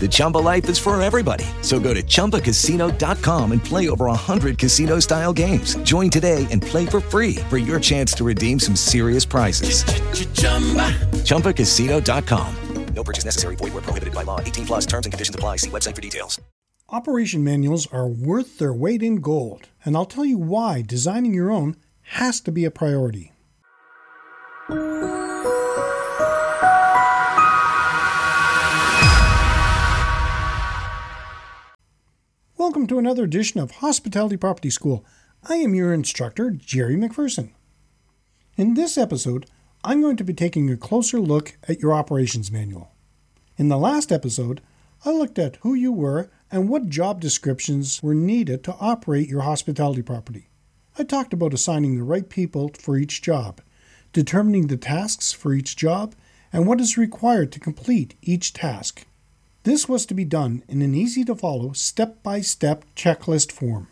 The 0.00 0.08
Chumba 0.08 0.38
life 0.38 0.68
is 0.68 0.78
for 0.78 1.00
everybody. 1.02 1.44
So 1.62 1.80
go 1.80 1.92
to 1.92 2.02
ChumbaCasino.com 2.02 3.52
and 3.52 3.64
play 3.64 3.88
over 3.88 4.06
100 4.06 4.58
casino 4.58 5.00
style 5.00 5.32
games. 5.32 5.74
Join 5.78 6.08
today 6.08 6.46
and 6.52 6.62
play 6.62 6.86
for 6.86 7.00
free 7.00 7.36
for 7.50 7.58
your 7.58 7.80
chance 7.80 8.12
to 8.12 8.24
redeem 8.24 8.60
some 8.60 8.76
serious 8.76 9.24
prizes. 9.24 9.82
ChumbaCasino.com. 11.24 12.56
No 12.94 13.04
purchase 13.04 13.24
necessary. 13.24 13.54
Void 13.56 13.74
where 13.74 13.82
prohibited 13.82 14.14
by 14.14 14.24
law. 14.24 14.40
18 14.40 14.66
plus 14.66 14.84
terms 14.84 15.06
and 15.06 15.12
conditions 15.12 15.34
apply. 15.34 15.56
See 15.56 15.70
website 15.70 15.94
for 15.94 16.00
details. 16.00 16.40
Operation 16.90 17.44
manuals 17.44 17.86
are 17.92 18.08
worth 18.08 18.58
their 18.58 18.72
weight 18.72 19.02
in 19.02 19.20
gold. 19.20 19.68
And 19.84 19.94
I'll 19.94 20.06
tell 20.06 20.24
you 20.24 20.38
why 20.38 20.82
designing 20.82 21.34
your 21.34 21.50
own 21.50 21.76
has 22.02 22.40
to 22.40 22.50
be 22.50 22.64
a 22.64 22.70
priority. 22.70 23.32
To 32.88 32.98
another 32.98 33.24
edition 33.24 33.60
of 33.60 33.70
Hospitality 33.70 34.38
Property 34.38 34.70
School. 34.70 35.04
I 35.46 35.56
am 35.56 35.74
your 35.74 35.92
instructor, 35.92 36.50
Jerry 36.50 36.96
McPherson. 36.96 37.50
In 38.56 38.72
this 38.72 38.96
episode, 38.96 39.44
I'm 39.84 40.00
going 40.00 40.16
to 40.16 40.24
be 40.24 40.32
taking 40.32 40.70
a 40.70 40.76
closer 40.78 41.20
look 41.20 41.58
at 41.68 41.80
your 41.80 41.92
operations 41.92 42.50
manual. 42.50 42.92
In 43.58 43.68
the 43.68 43.76
last 43.76 44.10
episode, 44.10 44.62
I 45.04 45.10
looked 45.10 45.38
at 45.38 45.56
who 45.56 45.74
you 45.74 45.92
were 45.92 46.30
and 46.50 46.70
what 46.70 46.88
job 46.88 47.20
descriptions 47.20 48.02
were 48.02 48.14
needed 48.14 48.64
to 48.64 48.76
operate 48.80 49.28
your 49.28 49.42
hospitality 49.42 50.00
property. 50.00 50.48
I 50.98 51.04
talked 51.04 51.34
about 51.34 51.52
assigning 51.52 51.98
the 51.98 52.04
right 52.04 52.26
people 52.26 52.70
for 52.78 52.96
each 52.96 53.20
job, 53.20 53.60
determining 54.14 54.68
the 54.68 54.78
tasks 54.78 55.30
for 55.30 55.52
each 55.52 55.76
job, 55.76 56.14
and 56.54 56.66
what 56.66 56.80
is 56.80 56.96
required 56.96 57.52
to 57.52 57.60
complete 57.60 58.14
each 58.22 58.54
task. 58.54 59.04
This 59.68 59.86
was 59.86 60.06
to 60.06 60.14
be 60.14 60.24
done 60.24 60.62
in 60.66 60.80
an 60.80 60.94
easy 60.94 61.24
to 61.24 61.34
follow, 61.34 61.74
step 61.74 62.22
by 62.22 62.40
step 62.40 62.86
checklist 62.96 63.52
form. 63.52 63.88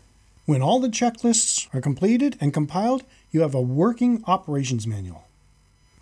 When 0.47 0.59
all 0.59 0.79
the 0.79 0.89
checklists 0.89 1.67
are 1.71 1.81
completed 1.81 2.35
and 2.41 2.51
compiled, 2.51 3.03
you 3.29 3.41
have 3.41 3.53
a 3.53 3.61
working 3.61 4.23
operations 4.25 4.87
manual. 4.87 5.25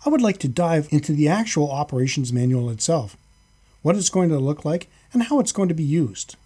I 0.06 0.08
would 0.08 0.22
like 0.22 0.38
to 0.38 0.48
dive 0.48 0.88
into 0.90 1.12
the 1.12 1.28
actual 1.28 1.70
operations 1.70 2.32
manual 2.32 2.70
itself, 2.70 3.18
what 3.82 3.96
it's 3.96 4.08
going 4.08 4.30
to 4.30 4.38
look 4.38 4.64
like, 4.64 4.88
and 5.12 5.24
how 5.24 5.40
it's 5.40 5.52
going 5.52 5.68
to 5.68 5.74
be 5.74 5.84
used. 5.84 6.36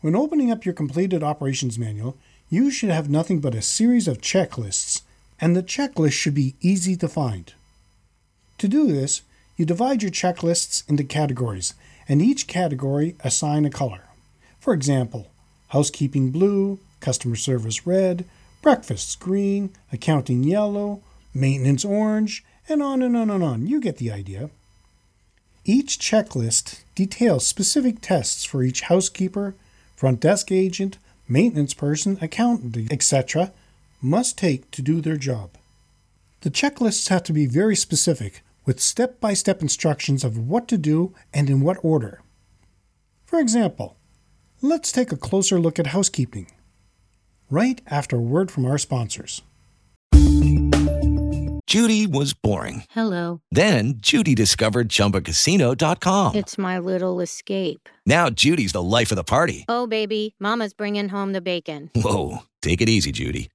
When 0.00 0.16
opening 0.16 0.50
up 0.50 0.64
your 0.64 0.74
completed 0.74 1.22
operations 1.22 1.78
manual, 1.78 2.16
you 2.50 2.72
should 2.72 2.90
have 2.90 3.08
nothing 3.08 3.38
but 3.38 3.54
a 3.54 3.62
series 3.62 4.08
of 4.08 4.20
checklists, 4.20 5.02
and 5.40 5.54
the 5.54 5.62
checklist 5.62 6.14
should 6.14 6.34
be 6.34 6.56
easy 6.60 6.96
to 6.96 7.06
find. 7.06 7.54
To 8.58 8.66
do 8.66 8.88
this, 8.88 9.22
you 9.56 9.64
divide 9.64 10.02
your 10.02 10.10
checklists 10.10 10.82
into 10.88 11.04
categories 11.04 11.74
and 12.08 12.22
each 12.22 12.46
category 12.46 13.16
assign 13.20 13.64
a 13.64 13.70
color. 13.70 14.04
For 14.60 14.74
example, 14.74 15.28
housekeeping 15.68 16.30
blue, 16.30 16.78
customer 17.00 17.36
service 17.36 17.86
red, 17.86 18.24
breakfast 18.62 19.18
green, 19.20 19.70
accounting 19.92 20.44
yellow, 20.44 21.02
maintenance 21.34 21.84
orange, 21.84 22.44
and 22.68 22.82
on 22.82 23.02
and 23.02 23.16
on 23.16 23.30
and 23.30 23.42
on. 23.42 23.66
You 23.66 23.80
get 23.80 23.96
the 23.96 24.12
idea. 24.12 24.50
Each 25.64 25.98
checklist 25.98 26.80
details 26.94 27.46
specific 27.46 28.00
tests 28.00 28.44
for 28.44 28.62
each 28.62 28.82
housekeeper, 28.82 29.54
front 29.96 30.20
desk 30.20 30.50
agent, 30.50 30.98
maintenance 31.28 31.74
person, 31.74 32.18
accountant, 32.20 32.92
etc., 32.92 33.52
must 34.00 34.36
take 34.36 34.70
to 34.72 34.82
do 34.82 35.00
their 35.00 35.16
job. 35.16 35.50
The 36.40 36.50
checklists 36.50 37.08
have 37.08 37.22
to 37.24 37.32
be 37.32 37.46
very 37.46 37.76
specific 37.76 38.42
with 38.64 38.80
step 38.80 39.20
by 39.20 39.34
step 39.34 39.62
instructions 39.62 40.24
of 40.24 40.38
what 40.38 40.68
to 40.68 40.78
do 40.78 41.14
and 41.32 41.48
in 41.48 41.60
what 41.60 41.78
order. 41.82 42.22
For 43.24 43.40
example, 43.40 43.96
let's 44.60 44.92
take 44.92 45.12
a 45.12 45.16
closer 45.16 45.58
look 45.58 45.78
at 45.78 45.88
housekeeping. 45.88 46.48
Right 47.50 47.80
after 47.86 48.16
a 48.16 48.20
word 48.20 48.50
from 48.50 48.64
our 48.64 48.78
sponsors. 48.78 49.42
Judy 51.66 52.06
was 52.06 52.34
boring. 52.34 52.84
Hello. 52.90 53.40
Then 53.50 53.94
Judy 53.96 54.34
discovered 54.34 54.90
ChumbaCasino.com. 54.90 56.34
It's 56.34 56.58
my 56.58 56.78
little 56.78 57.20
escape. 57.22 57.88
Now 58.04 58.28
Judy's 58.28 58.72
the 58.72 58.82
life 58.82 59.10
of 59.10 59.16
the 59.16 59.24
party. 59.24 59.64
Oh, 59.68 59.86
baby. 59.86 60.34
Mama's 60.38 60.74
bringing 60.74 61.08
home 61.08 61.32
the 61.32 61.40
bacon. 61.40 61.90
Whoa. 61.94 62.42
Take 62.60 62.82
it 62.82 62.90
easy, 62.90 63.10
Judy. 63.10 63.48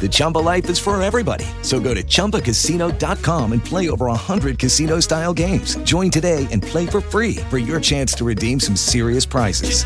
The 0.00 0.08
Chumba 0.08 0.38
life 0.38 0.70
is 0.70 0.78
for 0.78 1.00
everybody. 1.02 1.46
So 1.62 1.80
go 1.80 1.94
to 1.94 2.02
ChumbaCasino.com 2.02 3.52
and 3.52 3.64
play 3.64 3.88
over 3.90 4.06
100 4.06 4.58
casino 4.58 5.00
style 5.00 5.34
games. 5.34 5.76
Join 5.78 6.10
today 6.10 6.46
and 6.52 6.62
play 6.62 6.86
for 6.86 7.00
free 7.00 7.36
for 7.50 7.58
your 7.58 7.80
chance 7.80 8.14
to 8.14 8.24
redeem 8.24 8.60
some 8.60 8.76
serious 8.76 9.24
prizes. 9.26 9.82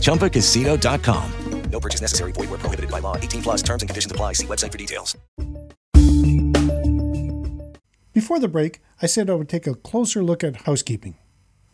ChumbaCasino.com. 0.00 1.32
No 1.70 1.80
purchase 1.80 2.02
necessary. 2.02 2.32
Void 2.32 2.50
where 2.50 2.58
prohibited 2.58 2.90
by 2.90 2.98
law. 3.00 3.16
18 3.16 3.42
plus 3.42 3.62
terms 3.62 3.82
and 3.82 3.88
conditions 3.88 4.12
apply. 4.12 4.34
See 4.34 4.46
website 4.46 4.70
for 4.70 4.78
details. 4.78 5.16
Before 8.12 8.38
the 8.38 8.48
break, 8.48 8.82
I 9.00 9.06
said 9.06 9.30
I 9.30 9.34
would 9.34 9.48
take 9.48 9.66
a 9.66 9.74
closer 9.74 10.22
look 10.22 10.44
at 10.44 10.66
housekeeping. 10.66 11.16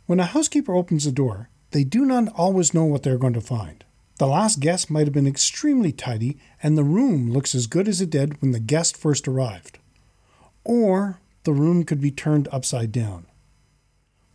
When 0.07 0.21
a 0.21 0.25
housekeeper 0.25 0.73
opens 0.73 1.05
the 1.05 1.11
door, 1.11 1.51
they 1.73 1.83
do 1.83 2.05
not 2.05 2.29
always 2.37 2.73
know 2.73 2.85
what 2.85 3.03
they're 3.03 3.19
going 3.19 3.33
to 3.35 3.41
find. 3.41 3.85
The 4.19 4.27
last 4.27 4.59
guest 4.59 4.91
might 4.91 5.07
have 5.07 5.15
been 5.15 5.29
extremely 5.29 5.93
tidy, 5.93 6.39
and 6.61 6.77
the 6.77 6.85
room 6.85 7.31
looks 7.31 7.55
as 7.55 7.69
good 7.69 7.87
as 7.87 8.01
it 8.01 8.11
did 8.11 8.43
when 8.43 8.51
the 8.51 8.61
guest 8.61 8.97
first 8.97 9.29
arrived. 9.29 9.79
Or 10.65 11.21
the 11.45 11.53
room 11.53 11.85
could 11.85 12.01
be 12.01 12.11
turned 12.11 12.49
upside 12.51 12.91
down. 12.91 13.27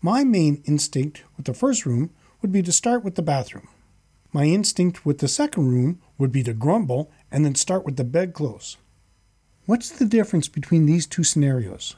My 0.01 0.23
main 0.23 0.63
instinct 0.65 1.23
with 1.35 1.45
the 1.45 1.53
first 1.53 1.85
room 1.85 2.11
would 2.41 2.51
be 2.51 2.61
to 2.63 2.71
start 2.71 3.03
with 3.03 3.15
the 3.15 3.21
bathroom. 3.21 3.67
My 4.31 4.45
instinct 4.45 5.05
with 5.05 5.19
the 5.19 5.27
second 5.27 5.69
room 5.69 6.01
would 6.17 6.31
be 6.31 6.43
to 6.43 6.53
grumble 6.53 7.11
and 7.29 7.45
then 7.45 7.55
start 7.55 7.85
with 7.85 7.97
the 7.97 8.03
bedclothes. 8.03 8.77
What's 9.65 9.89
the 9.89 10.05
difference 10.05 10.47
between 10.47 10.85
these 10.85 11.05
two 11.05 11.23
scenarios? 11.23 11.95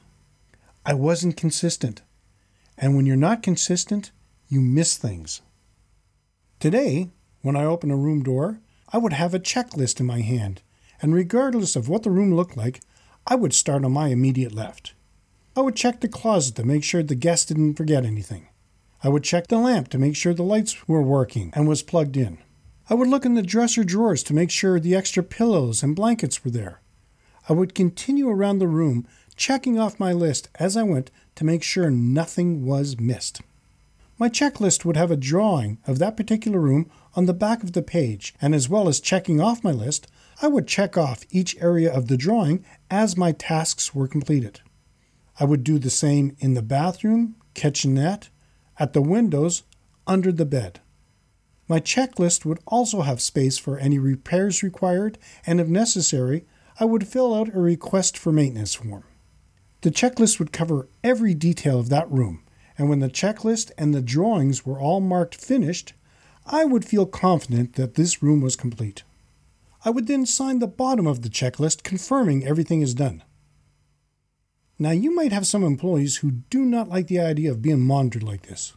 I 0.85 0.94
wasn't 0.95 1.38
consistent. 1.38 2.01
And 2.78 2.95
when 2.95 3.06
you're 3.06 3.16
not 3.16 3.41
consistent, 3.41 4.12
you 4.50 4.59
miss 4.59 4.97
things. 4.97 5.41
Today, 6.59 7.09
when 7.45 7.56
I 7.56 7.63
open 7.63 7.91
a 7.91 7.95
room 7.95 8.23
door, 8.23 8.59
I 8.91 8.97
would 8.97 9.13
have 9.13 9.35
a 9.35 9.39
checklist 9.39 10.00
in 10.00 10.07
my 10.07 10.22
hand, 10.22 10.63
and 11.00 11.13
regardless 11.13 11.75
of 11.75 11.88
what 11.88 12.01
the 12.01 12.09
room 12.09 12.33
looked 12.33 12.57
like, 12.57 12.81
I 13.28 13.35
would 13.35 13.53
start 13.53 13.85
on 13.85 13.91
my 13.91 14.07
immediate 14.07 14.51
left. 14.51 14.95
I 15.56 15.61
would 15.61 15.75
check 15.75 16.01
the 16.01 16.07
closet 16.07 16.56
to 16.56 16.63
make 16.63 16.83
sure 16.83 17.03
the 17.03 17.13
guest 17.13 17.50
didn't 17.50 17.75
forget 17.75 18.03
anything. 18.03 18.47
I 19.03 19.09
would 19.09 19.23
check 19.23 19.45
the 19.45 19.59
lamp 19.59 19.89
to 19.89 20.00
make 20.00 20.16
sure 20.16 20.33
the 20.33 20.42
lights 20.42 20.88
were 20.88 21.03
working 21.03 21.51
and 21.53 21.68
was 21.68 21.83
plugged 21.83 22.18
in. 22.18 22.39
I 22.89 22.95
would 22.95 23.09
look 23.09 23.25
in 23.25 23.36
the 23.36 23.44
dresser 23.44 23.83
drawers 23.83 24.24
to 24.24 24.33
make 24.33 24.50
sure 24.50 24.80
the 24.80 24.95
extra 24.95 25.21
pillows 25.21 25.83
and 25.83 25.95
blankets 25.95 26.44
were 26.44 26.50
there. 26.50 26.81
I 27.48 27.53
would 27.53 27.75
continue 27.75 28.27
around 28.27 28.57
the 28.57 28.68
room, 28.68 29.06
checking 29.36 29.77
off 29.77 30.00
my 30.00 30.13
list 30.13 30.50
as 30.56 30.75
I 30.75 30.81
went 30.81 31.12
to 31.36 31.45
make 31.45 31.62
sure 31.62 31.91
nothing 31.91 32.65
was 32.65 33.00
missed. 33.00 33.41
My 34.17 34.29
checklist 34.29 34.85
would 34.85 34.95
have 34.95 35.12
a 35.12 35.17
drawing 35.17 35.77
of 35.85 36.00
that 36.00 36.15
particular 36.15 36.59
room 36.59 36.89
on 37.15 37.25
the 37.25 37.33
back 37.33 37.63
of 37.63 37.73
the 37.73 37.81
page, 37.81 38.33
and 38.41 38.56
as 38.56 38.69
well 38.69 38.88
as 38.88 39.01
checking 39.01 39.41
off 39.41 39.63
my 39.63 39.71
list, 39.71 40.07
I 40.41 40.47
would 40.47 40.67
check 40.67 40.97
off 40.97 41.25
each 41.31 41.57
area 41.59 41.94
of 41.94 42.07
the 42.07 42.15
drawing 42.15 42.63
as 42.89 43.17
my 43.17 43.33
tasks 43.33 43.94
were 43.94 44.07
completed. 44.07 44.62
I 45.38 45.44
would 45.44 45.65
do 45.65 45.79
the 45.79 45.89
same 45.89 46.35
in 46.39 46.53
the 46.53 46.62
bathroom, 46.62 47.35
kitchenette, 47.56 48.29
at 48.79 48.94
the 48.94 49.01
windows, 49.01 49.63
under 50.07 50.31
the 50.31 50.45
bed. 50.45 50.79
My 51.67 51.81
checklist 51.81 52.45
would 52.45 52.59
also 52.65 53.01
have 53.01 53.19
space 53.19 53.57
for 53.57 53.77
any 53.77 54.00
repairs 54.00 54.63
required, 54.63 55.17
and 55.45 55.59
if 55.59 55.67
necessary, 55.67 56.45
I 56.79 56.85
would 56.85 57.07
fill 57.07 57.35
out 57.35 57.53
a 57.53 57.59
request 57.59 58.17
for 58.17 58.31
maintenance 58.31 58.75
form. 58.75 59.03
The 59.81 59.91
checklist 59.91 60.39
would 60.39 60.53
cover 60.53 60.88
every 61.03 61.33
detail 61.33 61.79
of 61.79 61.89
that 61.89 62.09
room, 62.09 62.44
and 62.77 62.89
when 62.89 63.00
the 63.00 63.10
checklist 63.10 63.72
and 63.77 63.94
the 63.94 64.01
drawings 64.01 64.66
were 64.66 64.80
all 64.80 65.00
marked 65.01 65.36
finished, 65.36 65.94
I 66.45 66.66
would 66.66 66.86
feel 66.86 67.06
confident 67.06 67.74
that 67.75 67.95
this 67.95 68.22
room 68.22 68.42
was 68.42 68.56
complete. 68.56 69.04
I 69.83 69.89
would 69.89 70.07
then 70.07 70.25
sign 70.25 70.60
the 70.60 70.68
bottom 70.68 71.07
of 71.07 71.22
the 71.22 71.30
checklist 71.30 71.83
confirming 71.83 72.45
everything 72.45 72.81
is 72.81 72.94
done. 72.94 73.24
Now, 74.77 74.92
you 74.92 75.16
might 75.16 75.31
have 75.31 75.48
some 75.48 75.63
employees 75.63 76.18
who 76.18 76.31
do 76.50 76.66
not 76.66 76.89
like 76.89 77.07
the 77.07 77.19
idea 77.19 77.51
of 77.51 77.62
being 77.62 77.80
monitored 77.80 78.24
like 78.24 78.44
this. 78.44 78.74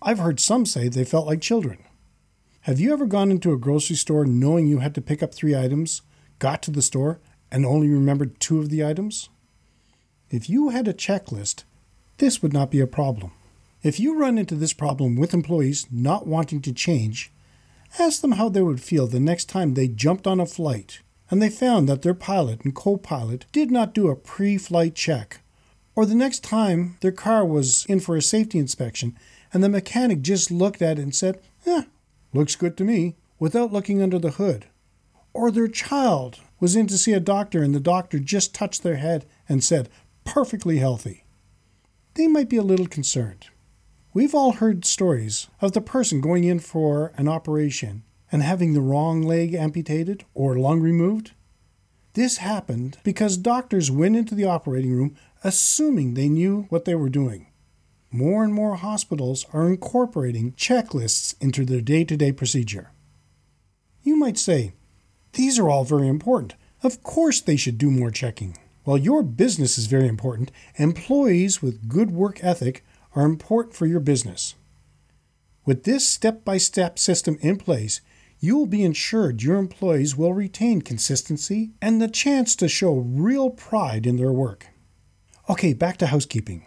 I've 0.00 0.18
heard 0.18 0.38
some 0.38 0.64
say 0.64 0.88
they 0.88 1.04
felt 1.04 1.26
like 1.26 1.40
children. 1.40 1.78
Have 2.62 2.78
you 2.78 2.92
ever 2.92 3.06
gone 3.06 3.30
into 3.30 3.52
a 3.52 3.58
grocery 3.58 3.96
store 3.96 4.24
knowing 4.24 4.66
you 4.66 4.78
had 4.78 4.94
to 4.94 5.00
pick 5.00 5.22
up 5.22 5.34
three 5.34 5.56
items, 5.56 6.02
got 6.38 6.62
to 6.62 6.70
the 6.70 6.82
store, 6.82 7.20
and 7.50 7.66
only 7.66 7.88
remembered 7.88 8.38
two 8.38 8.58
of 8.60 8.70
the 8.70 8.84
items? 8.84 9.28
If 10.30 10.48
you 10.48 10.68
had 10.68 10.86
a 10.86 10.94
checklist, 10.94 11.64
this 12.18 12.42
would 12.42 12.52
not 12.52 12.70
be 12.70 12.80
a 12.80 12.86
problem. 12.86 13.32
If 13.82 14.00
you 14.00 14.18
run 14.18 14.38
into 14.38 14.54
this 14.54 14.72
problem 14.72 15.16
with 15.16 15.34
employees 15.34 15.86
not 15.90 16.26
wanting 16.26 16.62
to 16.62 16.72
change, 16.72 17.30
ask 17.98 18.20
them 18.20 18.32
how 18.32 18.48
they 18.48 18.62
would 18.62 18.80
feel 18.80 19.06
the 19.06 19.20
next 19.20 19.46
time 19.46 19.74
they 19.74 19.88
jumped 19.88 20.26
on 20.26 20.40
a 20.40 20.46
flight 20.46 21.00
and 21.30 21.42
they 21.42 21.50
found 21.50 21.88
that 21.88 22.02
their 22.02 22.14
pilot 22.14 22.62
and 22.64 22.74
co 22.74 22.96
pilot 22.96 23.46
did 23.52 23.70
not 23.70 23.94
do 23.94 24.08
a 24.08 24.16
pre 24.16 24.58
flight 24.58 24.94
check, 24.94 25.40
or 25.94 26.06
the 26.06 26.14
next 26.14 26.44
time 26.44 26.96
their 27.00 27.12
car 27.12 27.44
was 27.44 27.84
in 27.86 28.00
for 28.00 28.16
a 28.16 28.22
safety 28.22 28.58
inspection 28.58 29.16
and 29.52 29.62
the 29.62 29.68
mechanic 29.68 30.20
just 30.20 30.50
looked 30.50 30.82
at 30.82 30.98
it 30.98 31.02
and 31.02 31.14
said, 31.14 31.40
Eh, 31.66 31.82
looks 32.32 32.56
good 32.56 32.76
to 32.76 32.84
me, 32.84 33.16
without 33.38 33.72
looking 33.72 34.02
under 34.02 34.18
the 34.18 34.32
hood. 34.32 34.66
Or 35.32 35.50
their 35.50 35.68
child 35.68 36.40
was 36.60 36.76
in 36.76 36.86
to 36.88 36.98
see 36.98 37.12
a 37.12 37.20
doctor 37.20 37.62
and 37.62 37.74
the 37.74 37.80
doctor 37.80 38.18
just 38.18 38.54
touched 38.54 38.82
their 38.82 38.96
head 38.96 39.26
and 39.48 39.62
said, 39.62 39.88
perfectly 40.24 40.78
healthy. 40.78 41.23
They 42.14 42.28
might 42.28 42.48
be 42.48 42.56
a 42.56 42.62
little 42.62 42.86
concerned. 42.86 43.46
We've 44.12 44.34
all 44.34 44.52
heard 44.52 44.84
stories 44.84 45.48
of 45.60 45.72
the 45.72 45.80
person 45.80 46.20
going 46.20 46.44
in 46.44 46.60
for 46.60 47.12
an 47.16 47.26
operation 47.26 48.04
and 48.30 48.42
having 48.42 48.72
the 48.72 48.80
wrong 48.80 49.22
leg 49.22 49.54
amputated 49.54 50.24
or 50.32 50.56
lung 50.56 50.80
removed. 50.80 51.32
This 52.12 52.36
happened 52.36 52.98
because 53.02 53.36
doctors 53.36 53.90
went 53.90 54.14
into 54.14 54.36
the 54.36 54.44
operating 54.44 54.92
room 54.92 55.16
assuming 55.42 56.14
they 56.14 56.28
knew 56.28 56.66
what 56.68 56.84
they 56.84 56.94
were 56.94 57.08
doing. 57.08 57.48
More 58.12 58.44
and 58.44 58.54
more 58.54 58.76
hospitals 58.76 59.44
are 59.52 59.66
incorporating 59.66 60.52
checklists 60.52 61.34
into 61.40 61.64
their 61.64 61.80
day 61.80 62.04
to 62.04 62.16
day 62.16 62.30
procedure. 62.30 62.92
You 64.04 64.14
might 64.14 64.38
say, 64.38 64.74
these 65.32 65.58
are 65.58 65.68
all 65.68 65.84
very 65.84 66.06
important. 66.06 66.54
Of 66.84 67.02
course, 67.02 67.40
they 67.40 67.56
should 67.56 67.76
do 67.76 67.90
more 67.90 68.12
checking. 68.12 68.56
While 68.84 68.98
your 68.98 69.22
business 69.22 69.78
is 69.78 69.86
very 69.86 70.06
important, 70.06 70.50
employees 70.76 71.62
with 71.62 71.88
good 71.88 72.10
work 72.10 72.44
ethic 72.44 72.84
are 73.16 73.24
important 73.24 73.74
for 73.74 73.86
your 73.86 74.00
business. 74.00 74.54
With 75.64 75.84
this 75.84 76.06
step 76.06 76.44
by 76.44 76.58
step 76.58 76.98
system 76.98 77.38
in 77.40 77.56
place, 77.56 78.02
you 78.38 78.58
will 78.58 78.66
be 78.66 78.84
ensured 78.84 79.42
your 79.42 79.56
employees 79.56 80.16
will 80.16 80.34
retain 80.34 80.82
consistency 80.82 81.70
and 81.80 82.00
the 82.00 82.08
chance 82.08 82.54
to 82.56 82.68
show 82.68 82.92
real 82.94 83.48
pride 83.48 84.06
in 84.06 84.16
their 84.16 84.32
work. 84.32 84.66
Okay, 85.48 85.72
back 85.72 85.96
to 85.98 86.08
housekeeping. 86.08 86.66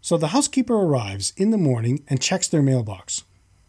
So 0.00 0.16
the 0.16 0.28
housekeeper 0.28 0.74
arrives 0.74 1.32
in 1.36 1.50
the 1.50 1.58
morning 1.58 2.04
and 2.06 2.22
checks 2.22 2.46
their 2.46 2.62
mailbox. 2.62 3.24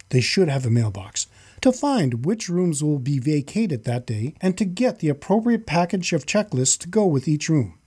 They 0.09 0.21
should 0.21 0.49
have 0.49 0.67
a 0.67 0.69
mailbox 0.69 1.25
to 1.61 1.71
find 1.71 2.25
which 2.25 2.49
rooms 2.49 2.83
will 2.83 2.99
be 2.99 3.19
vacated 3.19 3.83
that 3.83 4.07
day 4.07 4.33
and 4.41 4.57
to 4.57 4.65
get 4.65 4.99
the 4.99 5.09
appropriate 5.09 5.65
package 5.65 6.11
of 6.11 6.25
checklists 6.25 6.77
to 6.79 6.87
go 6.87 7.05
with 7.05 7.27
each 7.27 7.49
room. 7.49 7.77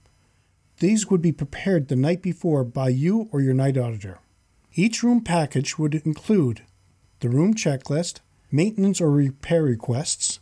These 0.79 1.07
would 1.09 1.21
be 1.21 1.31
prepared 1.31 1.87
the 1.87 1.95
night 1.95 2.21
before 2.21 2.63
by 2.63 2.89
you 2.89 3.29
or 3.31 3.41
your 3.41 3.53
night 3.53 3.77
auditor. 3.77 4.19
Each 4.73 5.03
room 5.03 5.21
package 5.21 5.77
would 5.77 5.95
include 5.95 6.61
the 7.19 7.29
room 7.29 7.53
checklist, 7.53 8.19
maintenance 8.51 8.99
or 8.99 9.09
repair 9.09 9.63
requests, 9.63 10.39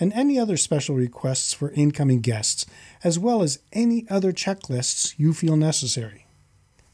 and 0.00 0.12
any 0.12 0.38
other 0.38 0.56
special 0.56 0.96
requests 0.96 1.52
for 1.52 1.70
incoming 1.72 2.20
guests, 2.20 2.66
as 3.02 3.18
well 3.18 3.42
as 3.42 3.60
any 3.72 4.06
other 4.10 4.32
checklists 4.32 5.14
you 5.18 5.32
feel 5.32 5.56
necessary. 5.56 6.26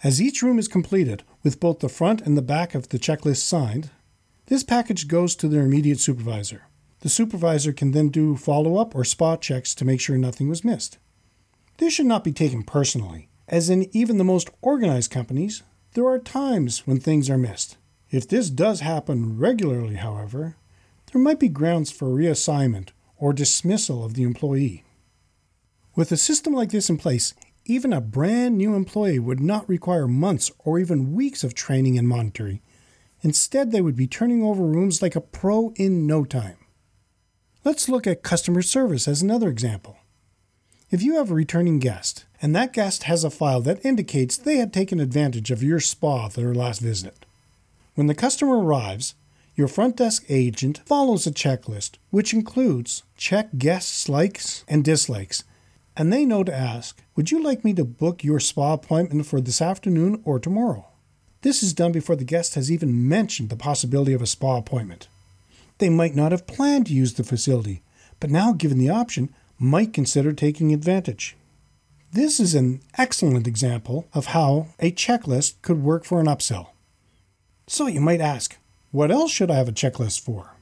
As 0.02 0.20
each 0.20 0.42
room 0.42 0.58
is 0.58 0.68
completed, 0.68 1.22
with 1.42 1.60
both 1.60 1.78
the 1.78 1.88
front 1.88 2.20
and 2.22 2.36
the 2.36 2.42
back 2.42 2.74
of 2.74 2.88
the 2.88 2.98
checklist 2.98 3.42
signed, 3.42 3.90
this 4.50 4.64
package 4.64 5.06
goes 5.06 5.36
to 5.36 5.46
their 5.46 5.62
immediate 5.62 6.00
supervisor. 6.00 6.64
The 7.02 7.08
supervisor 7.08 7.72
can 7.72 7.92
then 7.92 8.08
do 8.08 8.36
follow 8.36 8.78
up 8.78 8.96
or 8.96 9.04
spot 9.04 9.40
checks 9.40 9.76
to 9.76 9.84
make 9.84 10.00
sure 10.00 10.18
nothing 10.18 10.48
was 10.48 10.64
missed. 10.64 10.98
This 11.78 11.94
should 11.94 12.06
not 12.06 12.24
be 12.24 12.32
taken 12.32 12.64
personally, 12.64 13.28
as 13.46 13.70
in 13.70 13.88
even 13.96 14.18
the 14.18 14.24
most 14.24 14.50
organized 14.60 15.12
companies, 15.12 15.62
there 15.94 16.06
are 16.06 16.18
times 16.18 16.84
when 16.84 16.98
things 16.98 17.30
are 17.30 17.38
missed. 17.38 17.76
If 18.10 18.26
this 18.26 18.50
does 18.50 18.80
happen 18.80 19.38
regularly, 19.38 19.94
however, 19.94 20.56
there 21.12 21.22
might 21.22 21.38
be 21.38 21.48
grounds 21.48 21.92
for 21.92 22.08
reassignment 22.08 22.88
or 23.16 23.32
dismissal 23.32 24.04
of 24.04 24.14
the 24.14 24.24
employee. 24.24 24.84
With 25.94 26.10
a 26.10 26.16
system 26.16 26.54
like 26.54 26.70
this 26.72 26.90
in 26.90 26.96
place, 26.96 27.34
even 27.66 27.92
a 27.92 28.00
brand 28.00 28.58
new 28.58 28.74
employee 28.74 29.20
would 29.20 29.38
not 29.38 29.68
require 29.68 30.08
months 30.08 30.50
or 30.58 30.80
even 30.80 31.12
weeks 31.12 31.44
of 31.44 31.54
training 31.54 31.96
and 31.96 32.08
monitoring. 32.08 32.60
Instead, 33.22 33.70
they 33.70 33.80
would 33.80 33.96
be 33.96 34.06
turning 34.06 34.42
over 34.42 34.62
rooms 34.62 35.02
like 35.02 35.16
a 35.16 35.20
pro 35.20 35.72
in 35.76 36.06
no 36.06 36.24
time. 36.24 36.56
Let's 37.64 37.88
look 37.88 38.06
at 38.06 38.22
customer 38.22 38.62
service 38.62 39.06
as 39.06 39.20
another 39.20 39.48
example. 39.48 39.98
If 40.90 41.02
you 41.02 41.16
have 41.16 41.30
a 41.30 41.34
returning 41.34 41.78
guest, 41.78 42.24
and 42.40 42.56
that 42.56 42.72
guest 42.72 43.04
has 43.04 43.22
a 43.22 43.30
file 43.30 43.60
that 43.62 43.84
indicates 43.84 44.36
they 44.36 44.56
had 44.56 44.72
taken 44.72 44.98
advantage 44.98 45.50
of 45.50 45.62
your 45.62 45.78
spa 45.78 46.26
at 46.26 46.32
their 46.32 46.54
last 46.54 46.80
visit, 46.80 47.26
when 47.94 48.06
the 48.06 48.14
customer 48.14 48.58
arrives, 48.58 49.14
your 49.54 49.68
front 49.68 49.96
desk 49.96 50.24
agent 50.28 50.80
follows 50.86 51.26
a 51.26 51.30
checklist, 51.30 51.98
which 52.08 52.32
includes 52.32 53.02
check 53.16 53.50
guests' 53.58 54.08
likes 54.08 54.64
and 54.66 54.82
dislikes, 54.82 55.44
and 55.96 56.10
they 56.10 56.24
know 56.24 56.42
to 56.42 56.54
ask, 56.54 56.98
Would 57.14 57.30
you 57.30 57.42
like 57.42 57.62
me 57.62 57.74
to 57.74 57.84
book 57.84 58.24
your 58.24 58.40
spa 58.40 58.72
appointment 58.72 59.26
for 59.26 59.40
this 59.40 59.60
afternoon 59.60 60.22
or 60.24 60.38
tomorrow? 60.38 60.89
This 61.42 61.62
is 61.62 61.72
done 61.72 61.92
before 61.92 62.16
the 62.16 62.24
guest 62.24 62.54
has 62.54 62.70
even 62.70 63.08
mentioned 63.08 63.48
the 63.48 63.56
possibility 63.56 64.12
of 64.12 64.20
a 64.20 64.26
spa 64.26 64.58
appointment. 64.58 65.08
They 65.78 65.88
might 65.88 66.14
not 66.14 66.32
have 66.32 66.46
planned 66.46 66.86
to 66.86 66.94
use 66.94 67.14
the 67.14 67.24
facility, 67.24 67.82
but 68.18 68.30
now 68.30 68.52
given 68.52 68.78
the 68.78 68.90
option, 68.90 69.34
might 69.58 69.92
consider 69.92 70.32
taking 70.32 70.72
advantage. 70.72 71.36
This 72.12 72.40
is 72.40 72.54
an 72.54 72.80
excellent 72.98 73.46
example 73.46 74.08
of 74.12 74.26
how 74.26 74.68
a 74.78 74.90
checklist 74.90 75.62
could 75.62 75.82
work 75.82 76.04
for 76.04 76.20
an 76.20 76.26
upsell. 76.26 76.68
So 77.66 77.86
you 77.86 78.00
might 78.00 78.20
ask, 78.20 78.58
what 78.90 79.10
else 79.10 79.30
should 79.30 79.50
I 79.50 79.54
have 79.54 79.68
a 79.68 79.72
checklist 79.72 80.20
for? 80.20 80.56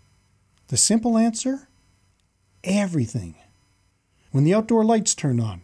The 0.69 0.77
simple 0.77 1.17
answer 1.17 1.69
everything. 2.65 3.37
When 4.31 4.45
the 4.45 4.55
outdoor 4.55 4.85
lights 4.85 5.15
turn 5.15 5.41
on, 5.41 5.63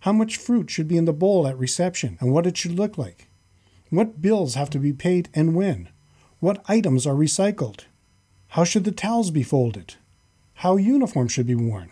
how 0.00 0.12
much 0.12 0.36
fruit 0.36 0.70
should 0.70 0.86
be 0.86 0.96
in 0.96 1.04
the 1.04 1.12
bowl 1.12 1.46
at 1.48 1.58
reception 1.58 2.16
and 2.20 2.32
what 2.32 2.46
it 2.46 2.56
should 2.56 2.78
look 2.78 2.96
like, 2.96 3.27
what 3.90 4.20
bills 4.20 4.54
have 4.54 4.70
to 4.70 4.78
be 4.78 4.92
paid 4.92 5.28
and 5.34 5.54
when, 5.54 5.88
what 6.40 6.62
items 6.68 7.06
are 7.06 7.14
recycled, 7.14 7.84
how 8.48 8.64
should 8.64 8.84
the 8.84 8.92
towels 8.92 9.30
be 9.30 9.42
folded, 9.42 9.94
how 10.54 10.76
uniforms 10.76 11.32
should 11.32 11.46
be 11.46 11.54
worn, 11.54 11.90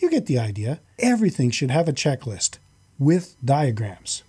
you 0.00 0.10
get 0.10 0.26
the 0.26 0.38
idea. 0.38 0.80
Everything 0.98 1.50
should 1.50 1.70
have 1.70 1.88
a 1.88 1.92
checklist 1.92 2.58
with 2.98 3.36
diagrams. 3.44 4.22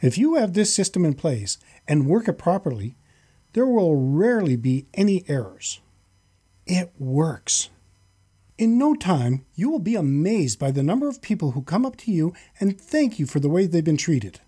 If 0.00 0.18
you 0.18 0.34
have 0.34 0.52
this 0.52 0.74
system 0.74 1.04
in 1.04 1.14
place 1.14 1.58
and 1.86 2.06
work 2.06 2.28
it 2.28 2.34
properly, 2.34 2.96
there 3.52 3.66
will 3.66 3.96
rarely 3.96 4.56
be 4.56 4.86
any 4.94 5.24
errors. 5.28 5.80
It 6.66 6.92
works. 6.98 7.70
In 8.58 8.78
no 8.78 8.94
time, 8.94 9.44
you 9.54 9.70
will 9.70 9.78
be 9.78 9.94
amazed 9.94 10.58
by 10.58 10.70
the 10.70 10.82
number 10.82 11.08
of 11.08 11.22
people 11.22 11.52
who 11.52 11.62
come 11.62 11.86
up 11.86 11.96
to 11.98 12.10
you 12.10 12.34
and 12.58 12.80
thank 12.80 13.18
you 13.18 13.26
for 13.26 13.38
the 13.38 13.48
way 13.48 13.66
they've 13.66 13.84
been 13.84 13.96
treated. 13.96 14.40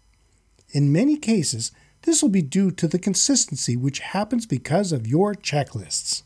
In 0.70 0.92
many 0.92 1.16
cases, 1.16 1.72
this 2.02 2.22
will 2.22 2.28
be 2.28 2.42
due 2.42 2.70
to 2.72 2.86
the 2.86 2.98
consistency 2.98 3.76
which 3.76 4.00
happens 4.00 4.46
because 4.46 4.92
of 4.92 5.06
your 5.06 5.34
checklists. 5.34 6.22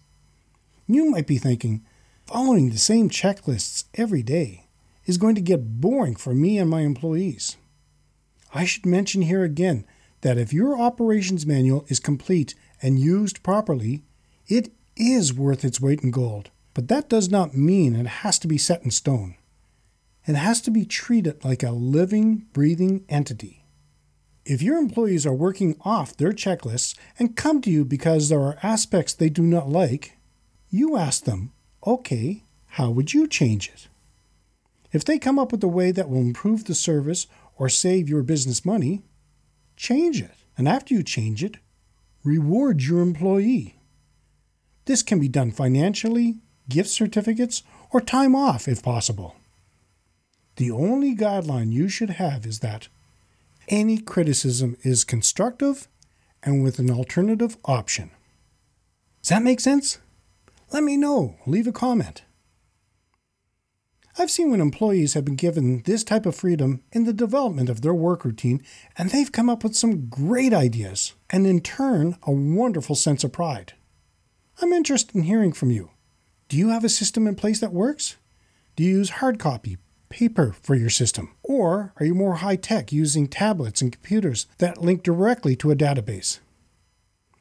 You 0.87 1.11
might 1.11 1.27
be 1.27 1.39
thinking, 1.39 1.85
Following 2.27 2.71
the 2.71 2.79
same 2.79 3.11
checklists 3.11 3.85
every 3.95 4.23
day 4.23 4.69
is 5.05 5.19
going 5.19 5.35
to 5.35 5.41
get 5.41 5.81
boring 5.81 6.17
for 6.17 6.35
me 6.35 6.57
and 6.57 6.71
my 6.71 6.81
employees. 6.81 7.57
I 8.55 8.65
should 8.65 8.87
mention 8.87 9.23
here 9.23 9.43
again 9.43 9.85
that 10.21 10.39
if 10.39 10.53
your 10.53 10.81
operations 10.81 11.45
manual 11.45 11.85
is 11.89 12.01
complete 12.01 12.55
and 12.81 12.99
used 12.99 13.43
properly, 13.43 14.05
it 14.47 14.73
is 14.97 15.35
worth 15.35 15.65
its 15.65 15.81
weight 15.81 16.03
in 16.03 16.11
gold. 16.11 16.51
But 16.75 16.89
that 16.89 17.09
does 17.09 17.31
not 17.31 17.57
mean 17.57 17.95
it 17.95 18.07
has 18.07 18.39
to 18.39 18.49
be 18.49 18.59
set 18.59 18.83
in 18.83 18.91
stone. 18.91 19.35
It 20.27 20.37
has 20.37 20.61
to 20.63 20.71
be 20.71 20.85
treated 20.85 21.45
like 21.45 21.63
a 21.63 21.73
living, 21.73 22.47
breathing 22.53 23.05
entity. 23.09 23.62
If 24.45 24.61
your 24.61 24.77
employees 24.77 25.25
are 25.25 25.35
working 25.35 25.77
off 25.83 26.17
their 26.17 26.33
checklists 26.33 26.97
and 27.19 27.37
come 27.37 27.61
to 27.63 27.71
you 27.71 27.85
because 27.85 28.29
there 28.29 28.41
are 28.41 28.59
aspects 28.63 29.15
they 29.15 29.29
do 29.29 29.43
not 29.43 29.69
like, 29.69 30.19
you 30.69 30.97
ask 30.97 31.25
them 31.25 31.53
Okay, 31.87 32.45
how 32.67 32.91
would 32.91 33.13
you 33.13 33.27
change 33.27 33.69
it? 33.69 33.89
If 34.93 35.05
they 35.05 35.19
come 35.19 35.39
up 35.39 35.53
with 35.53 35.65
a 35.65 35.69
way 35.69 35.91
that 35.91 36.09
will 36.09 36.21
improve 36.21 36.65
the 36.65 36.75
service 36.75 37.27
or 37.57 37.69
save 37.69 38.09
your 38.09 38.23
business 38.23 38.65
money, 38.65 39.03
change 39.77 40.21
it. 40.21 40.35
And 40.57 40.69
after 40.69 40.95
you 40.95 41.03
change 41.03 41.43
it, 41.43 41.57
reward 42.25 42.83
your 42.83 43.01
employee. 43.01 43.77
This 44.85 45.03
can 45.03 45.19
be 45.19 45.29
done 45.29 45.51
financially, 45.51 46.39
gift 46.69 46.91
certificates, 46.91 47.63
or 47.91 48.01
time 48.01 48.35
off 48.35 48.69
if 48.69 48.83
possible. 48.83 49.37
The 50.57 50.71
only 50.71 51.17
guideline 51.17 51.73
you 51.73 51.89
should 51.89 52.11
have 52.11 52.45
is 52.45 52.61
that 52.61 52.89
any 53.69 53.99
criticism 53.99 54.77
is 54.83 55.05
constructive 55.05 55.89
and 56.43 56.63
with 56.63 56.79
an 56.79 56.91
alternative 56.91 57.57
option. 57.65 58.11
Does 59.23 59.31
that 59.31 59.43
make 59.43 59.61
sense? 59.61 59.99
Let 60.73 60.83
me 60.83 60.97
know. 60.97 61.37
Leave 61.47 61.67
a 61.67 61.73
comment. 61.73 62.23
I've 64.19 64.31
seen 64.31 64.51
when 64.51 64.61
employees 64.61 65.15
have 65.15 65.25
been 65.25 65.37
given 65.37 65.83
this 65.85 66.05
type 66.05 66.27
of 66.27 66.37
freedom 66.37 66.83
in 66.93 67.05
the 67.05 67.15
development 67.15 67.71
of 67.71 67.81
their 67.81 67.95
work 67.95 68.27
routine, 68.27 68.63
and 68.99 69.09
they've 69.09 69.33
come 69.33 69.49
up 69.49 69.65
with 69.65 69.75
some 69.75 70.07
great 70.07 70.53
ideas, 70.53 71.15
and 71.31 71.47
in 71.47 71.61
turn, 71.61 72.17
a 72.25 72.31
wonderful 72.31 72.95
sense 72.95 73.25
of 73.25 73.33
pride. 73.33 73.73
I'm 74.61 74.73
interested 74.73 75.17
in 75.17 75.23
hearing 75.23 75.53
from 75.53 75.71
you. 75.71 75.91
Do 76.49 76.59
you 76.59 76.69
have 76.69 76.85
a 76.85 76.91
system 76.91 77.27
in 77.27 77.37
place 77.37 77.61
that 77.61 77.73
works? 77.73 78.17
Do 78.77 78.85
you 78.85 78.99
use 78.99 79.11
hard 79.11 79.39
copy, 79.39 79.79
paper 80.13 80.55
for 80.63 80.75
your 80.75 80.91
system? 80.91 81.35
Or 81.43 81.93
are 81.99 82.07
you 82.07 82.15
more 82.15 82.37
high 82.37 82.57
tech 82.57 82.93
using 82.93 83.27
tablets 83.27 83.81
and 83.81 83.91
computers 83.91 84.47
that 84.59 84.81
link 84.81 85.03
directly 85.03 85.57
to 85.57 85.71
a 85.71 85.77
database? 85.77 86.39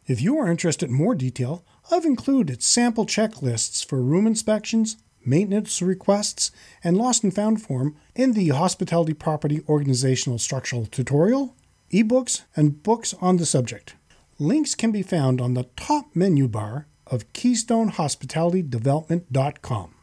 If 0.08 0.22
you 0.22 0.38
are 0.40 0.50
interested 0.50 0.90
in 0.90 0.96
more 0.96 1.14
detail, 1.14 1.64
I've 1.92 2.06
included 2.06 2.64
sample 2.64 3.06
checklists 3.06 3.86
for 3.86 4.02
room 4.02 4.26
inspections, 4.26 4.98
maintenance 5.24 5.82
requests, 5.82 6.52
and 6.84 6.98
lost 6.98 7.24
and 7.24 7.36
found 7.36 7.62
form 7.62 7.96
in 8.16 8.32
the 8.32 8.50
Hospitality 8.50 9.14
Property 9.14 9.62
Organizational 9.68 10.40
Structural 10.40 10.86
Tutorial, 10.86 11.56
ebooks, 11.92 12.44
and 12.56 12.82
books 12.82 13.14
on 13.22 13.38
the 13.38 13.46
subject. 13.46 13.96
Links 14.40 14.76
can 14.76 14.92
be 14.92 15.04
found 15.04 15.42
on 15.42 15.54
the 15.54 15.68
top 15.76 16.16
menu 16.16 16.48
bar 16.48 16.88
of 17.06 17.32
KeystoneHospitalityDevelopment.com. 17.34 19.96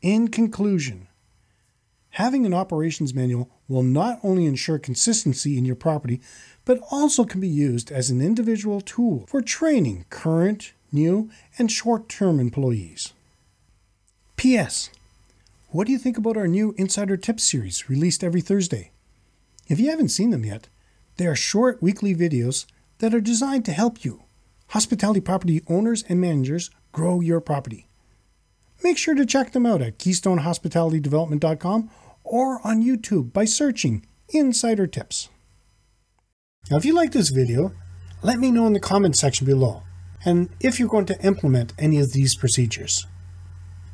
In 0.00 0.28
conclusion, 0.28 1.08
having 2.14 2.46
an 2.46 2.54
operations 2.54 3.12
manual 3.12 3.50
will 3.66 3.82
not 3.82 4.20
only 4.22 4.46
ensure 4.46 4.78
consistency 4.78 5.58
in 5.58 5.64
your 5.64 5.74
property, 5.74 6.20
but 6.64 6.78
also 6.90 7.24
can 7.24 7.40
be 7.40 7.48
used 7.48 7.90
as 7.90 8.08
an 8.08 8.20
individual 8.20 8.80
tool 8.80 9.24
for 9.26 9.40
training 9.40 10.04
current, 10.10 10.72
new, 10.92 11.28
and 11.58 11.72
short 11.72 12.08
term 12.08 12.38
employees. 12.38 13.12
P.S. 14.36 14.90
What 15.70 15.88
do 15.88 15.92
you 15.92 15.98
think 15.98 16.16
about 16.16 16.36
our 16.36 16.46
new 16.46 16.72
Insider 16.78 17.16
Tips 17.16 17.42
series 17.42 17.90
released 17.90 18.22
every 18.22 18.40
Thursday? 18.40 18.92
If 19.66 19.80
you 19.80 19.90
haven't 19.90 20.10
seen 20.10 20.30
them 20.30 20.44
yet, 20.44 20.68
they 21.16 21.26
are 21.26 21.34
short 21.34 21.82
weekly 21.82 22.14
videos 22.14 22.66
that 22.98 23.12
are 23.12 23.20
designed 23.20 23.64
to 23.64 23.72
help 23.72 24.04
you, 24.04 24.22
hospitality 24.68 25.20
property 25.20 25.62
owners 25.68 26.04
and 26.08 26.20
managers, 26.20 26.70
grow 26.92 27.20
your 27.20 27.40
property. 27.40 27.88
Make 28.84 28.98
sure 28.98 29.14
to 29.14 29.26
check 29.26 29.50
them 29.52 29.66
out 29.66 29.82
at 29.82 29.98
KeystoneHospitalityDevelopment.com 29.98 31.90
or 32.24 32.66
on 32.66 32.82
YouTube 32.82 33.32
by 33.32 33.44
searching 33.44 34.04
Insider 34.30 34.86
Tips. 34.86 35.28
Now, 36.70 36.78
if 36.78 36.84
you 36.84 36.94
like 36.94 37.12
this 37.12 37.28
video, 37.28 37.72
let 38.22 38.38
me 38.38 38.50
know 38.50 38.66
in 38.66 38.72
the 38.72 38.80
comments 38.80 39.20
section 39.20 39.46
below, 39.46 39.82
and 40.24 40.48
if 40.58 40.80
you're 40.80 40.88
going 40.88 41.06
to 41.06 41.20
implement 41.24 41.74
any 41.78 42.00
of 42.00 42.12
these 42.12 42.34
procedures. 42.34 43.06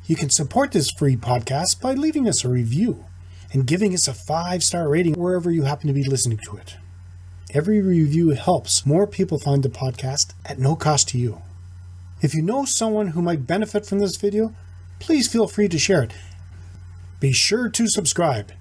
You 0.07 0.17
can 0.17 0.31
support 0.31 0.73
this 0.73 0.91
free 0.91 1.17
podcast 1.17 1.81
by 1.81 1.95
leaving 1.95 2.29
us 2.29 2.45
a 2.45 2.49
review 2.49 3.05
and 3.53 3.67
giving 3.67 3.93
us 3.93 4.09
a 4.09 4.15
five 4.15 4.63
star 4.63 4.89
rating 4.89 5.15
wherever 5.15 5.51
you 5.51 5.65
happen 5.65 5.89
to 5.89 5.93
be 5.93 6.05
listening 6.05 6.39
to 6.45 6.57
it. 6.57 6.77
Every 7.53 7.81
review 7.83 8.31
helps 8.31 8.87
more 8.87 9.07
people 9.07 9.39
find 9.39 9.63
the 9.63 9.69
podcast 9.69 10.35
at 10.47 10.59
no 10.59 10.77
cost 10.77 11.09
to 11.09 11.19
you. 11.19 11.43
If 12.23 12.35
you 12.35 12.43
know 12.43 12.65
someone 12.65 13.09
who 13.09 13.23
might 13.23 13.47
benefit 13.47 13.87
from 13.87 13.99
this 13.99 14.17
video, 14.17 14.55
please 15.01 15.27
feel 15.27 15.49
free 15.49 15.69
to 15.69 15.79
share 15.79 16.03
it. 16.03 16.13
Be 17.21 17.33
sure 17.33 17.69
to 17.69 17.87
subscribe. 17.87 18.53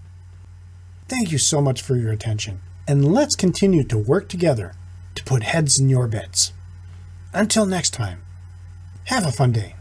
Thank 1.07 1.31
you 1.31 1.37
so 1.37 1.61
much 1.61 1.81
for 1.81 1.95
your 1.95 2.11
attention, 2.11 2.59
and 2.87 3.13
let's 3.13 3.35
continue 3.35 3.83
to 3.85 3.97
work 3.97 4.27
together 4.27 4.73
to 5.15 5.23
put 5.23 5.43
heads 5.43 5.79
in 5.79 5.89
your 5.89 6.07
beds. 6.07 6.51
Until 7.33 7.65
next 7.65 7.91
time, 7.91 8.21
have 9.05 9.25
a 9.25 9.31
fun 9.31 9.53
day. 9.53 9.78